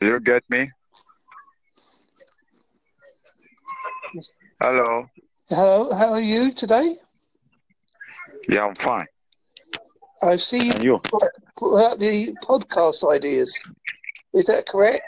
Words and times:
Do 0.00 0.06
you 0.06 0.20
get 0.20 0.44
me? 0.50 0.70
Hello. 4.60 5.06
Hello, 5.48 5.92
how 5.94 6.12
are 6.12 6.20
you 6.20 6.52
today? 6.52 6.96
Yeah, 8.48 8.66
I'm 8.66 8.74
fine. 8.74 9.06
I 10.22 10.36
see 10.36 10.66
you, 10.66 10.72
And 10.72 10.84
you? 10.84 10.98
put 11.56 11.84
out 11.84 11.98
the 11.98 12.34
podcast 12.44 13.08
ideas. 13.10 13.58
Is 14.34 14.46
that 14.46 14.66
correct? 14.66 15.04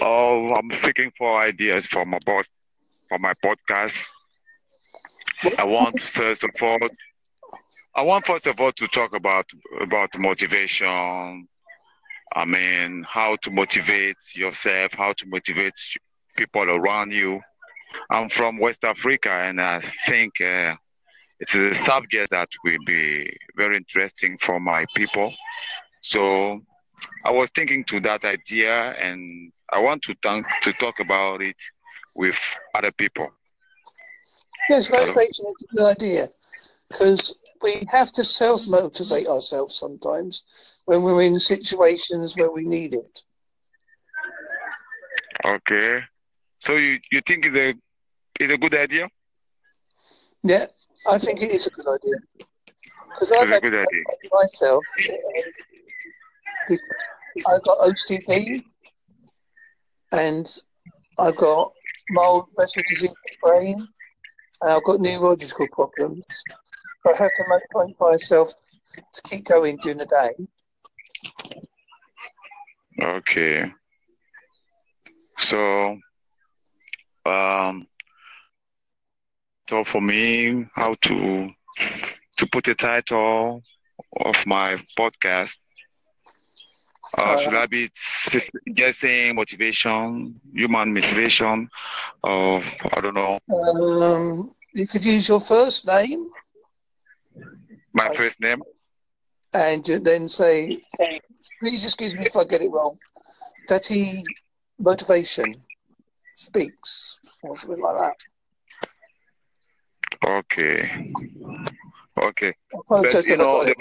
Oh, 0.00 0.54
I'm 0.54 0.70
seeking 0.72 1.12
for 1.16 1.40
ideas 1.40 1.86
for 1.86 2.04
my 2.04 2.18
boss, 2.24 2.46
for 3.08 3.18
my 3.18 3.32
podcast. 3.44 4.08
I 5.58 5.64
want 5.64 6.00
first 6.00 6.44
of 6.44 6.50
all, 6.62 6.78
I 7.94 8.02
want 8.02 8.26
first 8.26 8.46
of 8.46 8.58
all 8.60 8.72
to 8.72 8.88
talk 8.88 9.14
about 9.14 9.46
about 9.80 10.18
motivation. 10.18 11.48
I 12.36 12.44
mean, 12.44 13.02
how 13.08 13.36
to 13.44 13.50
motivate 13.50 14.18
yourself, 14.34 14.92
how 14.92 15.14
to 15.14 15.26
motivate 15.26 15.72
people 16.36 16.64
around 16.64 17.10
you. 17.10 17.40
I'm 18.10 18.28
from 18.28 18.58
West 18.58 18.84
Africa, 18.84 19.30
and 19.30 19.58
I 19.58 19.80
think 20.06 20.38
uh, 20.42 20.74
it's 21.40 21.54
a 21.54 21.74
subject 21.74 22.32
that 22.32 22.48
will 22.62 22.76
be 22.84 23.34
very 23.56 23.78
interesting 23.78 24.36
for 24.36 24.60
my 24.60 24.84
people. 24.94 25.32
So 26.02 26.60
I 27.24 27.30
was 27.30 27.48
thinking 27.54 27.84
to 27.84 28.00
that 28.00 28.22
idea, 28.26 28.74
and 29.00 29.50
I 29.72 29.78
want 29.78 30.02
to 30.02 30.14
talk 30.16 30.44
to 30.60 30.74
talk 30.74 31.00
about 31.00 31.40
it 31.40 31.56
with 32.14 32.38
other 32.74 32.92
people. 32.92 33.30
Yes, 34.68 34.90
motivation 34.90 35.46
a 35.46 35.74
good 35.74 35.86
idea 35.86 36.28
because 36.90 37.40
we 37.62 37.88
have 37.90 38.12
to 38.12 38.24
self 38.24 38.66
motivate 38.66 39.26
ourselves 39.26 39.74
sometimes 39.74 40.42
when 40.86 41.02
we're 41.02 41.22
in 41.22 41.38
situations 41.38 42.36
where 42.36 42.50
we 42.50 42.64
need 42.64 42.94
it. 42.94 43.22
Okay. 45.44 46.00
So 46.60 46.76
you, 46.76 46.98
you 47.12 47.20
think 47.20 47.46
it's 47.46 47.56
a 47.56 47.74
it's 48.40 48.52
a 48.52 48.58
good 48.58 48.74
idea? 48.74 49.08
Yeah, 50.42 50.66
I 51.06 51.18
think 51.18 51.42
it 51.42 51.50
is 51.50 51.66
a 51.66 51.70
good 51.70 51.86
idea 51.86 52.46
because 53.10 53.32
I've 53.32 53.48
a 53.48 53.52
had 53.54 53.62
good 53.62 53.74
idea. 53.74 54.02
myself. 54.32 54.84
I've 57.46 57.62
got 57.62 57.78
OCD 57.78 58.64
and 60.12 60.46
I've 61.18 61.36
got 61.36 61.72
mild 62.10 62.46
vessel 62.56 62.82
disease 62.88 63.10
in 63.10 63.14
the 63.24 63.48
brain 63.48 63.88
and 64.62 64.72
I've 64.72 64.84
got 64.84 65.00
neurological 65.00 65.66
problems. 65.72 66.24
I 67.06 67.10
have 67.10 67.30
to 67.36 67.44
make 67.48 67.62
motivate 67.74 68.00
myself 68.00 68.52
to 68.96 69.22
keep 69.22 69.44
going 69.44 69.76
during 69.78 69.98
the 69.98 70.06
day. 70.06 70.46
Okay. 73.00 73.72
So 75.38 75.98
um 77.26 77.86
so 79.68 79.84
for 79.84 80.00
me 80.00 80.66
how 80.74 80.94
to 81.02 81.48
to 82.36 82.46
put 82.52 82.64
the 82.64 82.74
title 82.74 83.62
of 84.24 84.46
my 84.46 84.76
podcast 84.98 85.58
uh, 87.16 87.36
should 87.36 87.54
I 87.54 87.66
be 87.66 87.90
saying 87.94 89.34
motivation, 89.34 90.40
human 90.54 90.92
motivation, 90.92 91.68
or 92.22 92.62
I 92.92 93.00
don't 93.00 93.14
know, 93.14 93.38
Um, 93.50 94.54
you 94.72 94.86
could 94.86 95.04
use 95.04 95.28
your 95.28 95.40
first 95.40 95.86
name 95.86 96.30
my 97.92 98.08
first 98.10 98.40
name? 98.40 98.62
And 99.56 99.84
then 100.04 100.28
say, 100.28 100.70
please 101.60 101.84
excuse 101.84 102.14
me 102.14 102.26
if 102.26 102.36
I 102.36 102.44
get 102.44 102.62
it 102.62 102.70
wrong, 102.70 102.98
that 103.68 103.86
he 103.86 104.24
motivation 104.78 105.54
speaks 106.36 107.18
or 107.42 107.56
something 107.56 107.80
like 107.80 107.96
that. 107.96 108.16
Okay. 110.24 111.12
Okay. 112.20 112.54
I 112.74 112.78
apologize 112.78 113.28
you 113.28 113.36
know, 113.36 113.64
the- 113.64 113.74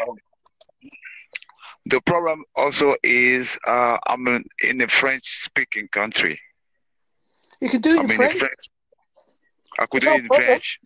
The 1.87 2.01
problem 2.01 2.43
also 2.55 2.95
is 3.03 3.57
uh, 3.65 3.97
I'm 4.07 4.27
in, 4.27 4.43
in 4.63 4.81
a 4.81 4.87
French 4.87 5.25
speaking 5.43 5.87
country. 5.91 6.39
You 7.61 7.69
could 7.69 7.83
do 7.83 7.91
it 7.91 7.99
I'm 7.99 8.05
in 8.05 8.11
in 8.11 8.17
French. 8.17 8.35
a 8.35 8.39
French. 8.39 8.63
I 9.79 9.85
could 9.85 9.97
It's 9.97 10.05
do 10.05 10.11
it 10.11 10.19
in 10.21 10.27
problem. 10.27 10.47
French. 10.47 10.79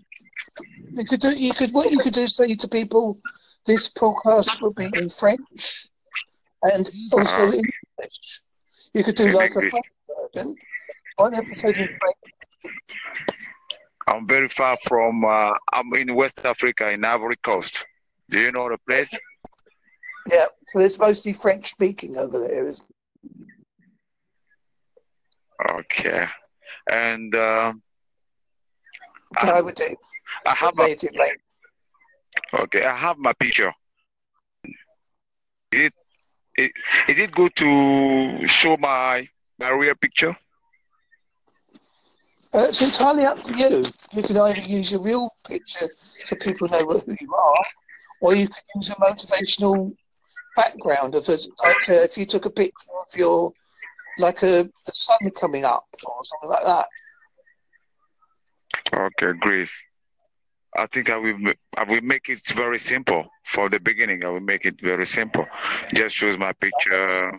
You 0.91 1.05
could 1.05 1.19
do. 1.21 1.29
You 1.31 1.53
could. 1.53 1.71
What 1.73 1.91
you 1.91 1.99
could 1.99 2.13
do 2.13 2.23
is 2.23 2.35
say 2.35 2.53
to 2.55 2.67
people, 2.67 3.19
this 3.69 3.87
podcast 3.87 4.59
will 4.61 4.73
be 4.73 4.89
in 4.95 5.09
French, 5.09 5.87
and 6.63 6.89
also 7.13 7.43
in 7.51 7.61
English. 7.71 8.41
You 8.95 9.03
could 9.03 9.15
do 9.15 9.31
like 9.31 9.51
a. 9.51 9.61
French 9.61 9.91
version, 10.33 10.55
one 11.17 11.35
episode 11.35 11.77
in 11.77 11.87
French. 11.87 12.23
I'm 14.07 14.27
very 14.27 14.49
far 14.49 14.75
from. 14.85 15.23
Uh, 15.23 15.53
I'm 15.71 15.93
in 15.93 16.15
West 16.15 16.43
Africa, 16.43 16.89
in 16.89 17.05
Ivory 17.05 17.37
Coast. 17.43 17.85
Do 18.31 18.39
you 18.39 18.51
know 18.51 18.69
the 18.69 18.79
place? 18.87 19.11
Yeah, 20.27 20.45
so 20.69 20.79
it's 20.79 20.97
mostly 20.97 21.33
French 21.33 21.69
speaking 21.69 22.17
over 22.17 22.39
there. 22.39 22.67
Isn't 22.67 22.89
it? 22.89 22.95
Okay. 25.71 26.25
And 26.91 27.35
uh, 27.35 27.73
it? 29.43 29.49
I 29.49 29.61
would 29.61 29.75
do. 29.75 29.95
I 30.47 30.55
have 30.55 30.75
my 30.75 30.87
native 30.87 31.15
language. 31.15 31.48
Okay. 32.53 32.85
I 32.85 32.95
have 32.95 33.17
my 33.17 33.33
picture. 33.33 33.73
Is 35.71 35.87
it, 35.87 35.93
it 36.55 36.71
is 37.07 37.19
it 37.19 37.31
good 37.31 37.55
to 37.57 38.47
show 38.47 38.77
my 38.77 39.27
my 39.59 39.69
real 39.69 39.95
picture? 39.95 40.35
Uh, 42.53 42.65
it's 42.69 42.81
entirely 42.81 43.25
up 43.25 43.43
to 43.43 43.55
you. 43.57 43.85
You 44.11 44.23
can 44.23 44.37
either 44.37 44.61
use 44.61 44.91
your 44.91 45.01
real 45.01 45.29
picture 45.47 45.87
so 46.25 46.35
people 46.35 46.67
know 46.67 46.79
who 46.79 47.15
you 47.21 47.35
are, 47.35 47.65
or 48.21 48.33
you 48.33 48.47
can 48.47 48.63
use 48.75 48.89
a 48.89 48.95
motivational 48.95 49.93
background 50.55 51.13
of 51.13 51.29
it, 51.29 51.45
like 51.63 51.89
uh, 51.89 51.93
if 51.93 52.17
you 52.17 52.25
took 52.25 52.45
a 52.45 52.49
picture 52.49 52.89
of 52.99 53.15
your, 53.15 53.53
like 54.17 54.41
a, 54.41 54.61
a 54.61 54.91
sun 54.91 55.19
coming 55.39 55.63
up 55.63 55.85
or 56.03 56.15
something 56.23 56.49
like 56.49 56.65
that. 56.65 56.87
Okay, 58.91 59.37
great. 59.39 59.69
I 60.75 60.85
think 60.87 61.09
I 61.09 61.17
will. 61.17 61.53
I 61.75 61.83
will 61.83 62.01
make 62.01 62.29
it 62.29 62.45
very 62.49 62.77
simple 62.77 63.25
for 63.43 63.69
the 63.69 63.79
beginning. 63.79 64.23
I 64.23 64.29
will 64.29 64.39
make 64.39 64.65
it 64.65 64.79
very 64.81 65.05
simple. 65.05 65.45
Just 65.93 66.15
choose 66.15 66.37
my 66.37 66.53
picture 66.53 67.37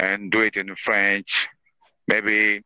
and 0.00 0.30
do 0.30 0.40
it 0.40 0.56
in 0.56 0.74
French. 0.74 1.48
Maybe 2.08 2.62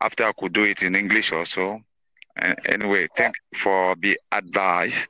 after 0.00 0.24
I 0.26 0.32
could 0.32 0.52
do 0.52 0.64
it 0.64 0.82
in 0.82 0.96
English 0.96 1.32
also. 1.32 1.80
And 2.36 2.58
anyway, 2.66 3.06
thank 3.16 3.34
you 3.52 3.58
for 3.58 3.94
the 4.00 4.18
advice. 4.32 5.06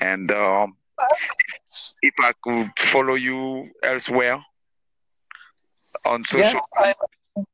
And 0.00 0.30
um, 0.30 0.76
if 2.02 2.14
I 2.20 2.32
could 2.40 2.70
follow 2.78 3.14
you 3.14 3.68
elsewhere 3.82 4.40
on 6.04 6.22
social, 6.24 6.60
Yeah, 6.78 6.92
I'm, 7.36 7.44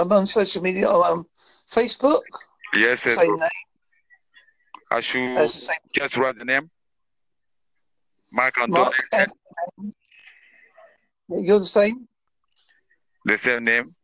I'm 0.00 0.12
on 0.12 0.26
social 0.26 0.62
media. 0.62 0.88
I'm 0.88 1.18
on 1.18 1.26
Facebook, 1.70 2.22
yes, 2.74 3.02
same 3.02 3.36
name 3.36 3.48
I 4.90 5.00
should 5.00 5.36
as 5.38 5.54
the 5.54 5.60
same 5.60 5.76
just 5.92 6.16
write 6.16 6.38
the 6.38 6.44
name. 6.44 6.70
Mark 8.32 8.58
Antony, 8.58 8.80
Mark. 8.80 9.08
And 9.12 9.32
you're 11.46 11.58
the 11.58 11.64
same. 11.64 12.08
the 13.24 13.38
same 13.38 13.64
name. 13.64 13.94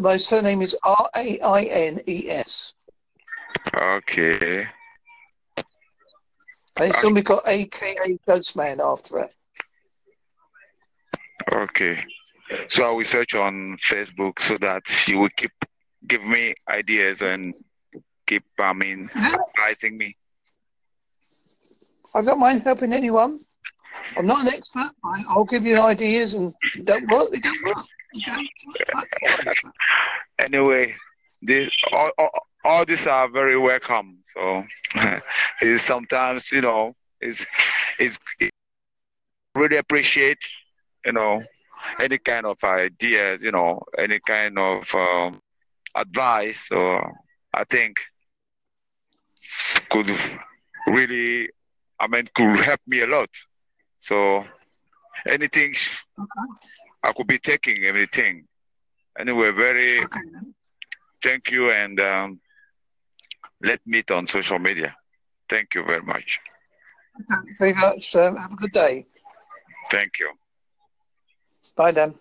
My 0.00 0.16
surname 0.16 0.62
is 0.62 0.76
R 0.82 1.10
A 1.14 1.40
I 1.40 1.62
N 1.62 2.00
E 2.08 2.30
S. 2.30 2.74
Okay. 3.74 4.66
And 6.76 6.90
it's 6.90 7.04
only 7.04 7.22
got 7.22 7.42
AKA 7.46 8.18
Ghostman 8.26 8.80
after 8.80 9.18
it. 9.20 9.36
Okay. 11.52 12.02
So 12.68 12.88
I 12.88 12.90
will 12.92 13.04
search 13.04 13.34
on 13.34 13.76
Facebook 13.78 14.40
so 14.40 14.56
that 14.58 14.82
you 15.06 15.18
will 15.18 15.30
keep 15.36 15.52
give 16.06 16.24
me 16.24 16.54
ideas 16.68 17.20
and 17.22 17.54
keep 18.32 18.44
I 18.58 18.72
mean 18.72 19.10
advising 19.14 19.98
me. 19.98 20.16
I 22.14 22.22
don't 22.22 22.40
mind 22.40 22.62
helping 22.62 22.92
anyone. 22.92 23.40
I'm 24.16 24.26
not 24.26 24.42
an 24.42 24.48
expert. 24.48 24.90
I'll 25.28 25.44
give 25.44 25.64
you 25.64 25.80
ideas, 25.80 26.34
and 26.34 26.52
don't 26.84 27.08
work. 27.10 27.28
It 27.32 27.42
don't 27.42 27.64
work. 27.64 27.84
Anyway, 30.38 30.94
this 31.42 31.70
all, 31.92 32.10
all, 32.18 32.30
all 32.64 32.84
these 32.84 33.06
are 33.06 33.28
very 33.28 33.58
welcome. 33.58 34.18
So 34.34 34.64
it's 35.60 35.84
sometimes 35.84 36.50
you 36.52 36.62
know 36.62 36.92
it's 37.20 37.46
it's 37.98 38.18
it 38.40 38.50
really 39.54 39.76
appreciate 39.76 40.42
you 41.04 41.12
know 41.12 41.42
any 42.00 42.18
kind 42.18 42.46
of 42.46 42.56
ideas 42.64 43.42
you 43.42 43.52
know 43.52 43.82
any 43.98 44.20
kind 44.20 44.58
of 44.58 44.94
um, 44.94 45.40
advice. 45.94 46.66
So 46.68 47.00
I 47.54 47.64
think 47.64 47.96
could 49.90 50.08
really 50.86 51.48
I 51.98 52.06
mean 52.08 52.28
could 52.34 52.58
help 52.60 52.80
me 52.86 53.00
a 53.00 53.06
lot. 53.06 53.30
So 53.98 54.44
anything 55.28 55.74
Okay. 56.18 56.48
I 57.04 57.12
could 57.12 57.26
be 57.26 57.38
taking 57.38 57.84
anything. 57.84 58.46
Anyway, 59.18 59.50
very 59.52 60.04
Okay. 60.04 60.20
thank 61.22 61.50
you 61.50 61.70
and 61.70 61.98
um, 62.00 62.40
let's 63.62 63.84
meet 63.86 64.10
on 64.10 64.26
social 64.26 64.58
media. 64.58 64.94
Thank 65.48 65.74
you 65.74 65.84
very 65.84 66.02
much. 66.02 66.40
Thank 67.28 67.46
you 67.48 67.54
very 67.58 67.74
much. 67.74 68.14
Um, 68.16 68.36
have 68.36 68.52
a 68.52 68.56
good 68.56 68.72
day. 68.72 69.06
Thank 69.90 70.12
you. 70.20 70.30
Bye, 71.76 71.92
Dan. 71.92 72.14